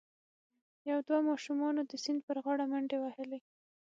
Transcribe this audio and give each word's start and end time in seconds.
یو 0.89 0.99
دوه 1.07 1.19
ماشومانو 1.29 1.81
د 1.85 1.91
سیند 2.03 2.19
پر 2.27 2.37
غاړه 2.45 2.65
منډې 2.71 2.97
وهلي. 2.99 3.39